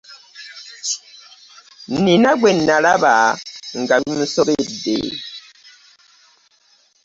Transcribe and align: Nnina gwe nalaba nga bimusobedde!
Nnina 1.93 2.31
gwe 2.39 2.51
nalaba 2.65 3.13
nga 3.81 3.95
bimusobedde! 4.01 4.97